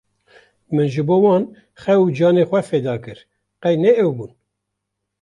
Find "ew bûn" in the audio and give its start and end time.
4.03-4.31